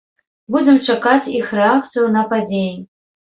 [0.53, 2.73] Будзем чакаць іх рэакцыю на падзеі.